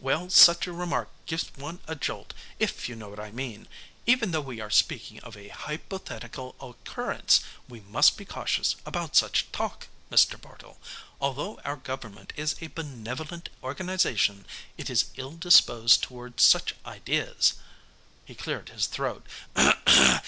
[0.00, 3.68] "Well, such a remark gives one a jolt, if you know what I mean.
[4.06, 9.52] Even though we are speaking of a hypothetical occurrence, we must be cautious about such
[9.52, 10.34] talk, Mr.
[10.40, 10.80] Bartle.
[11.20, 14.46] Although our government is a benevolent organization,
[14.76, 17.54] it is ill disposed toward such ideas."
[18.24, 19.24] He cleared his throat.